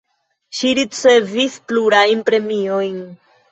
[0.59, 3.01] Ŝi ricevis plurajn premiojn.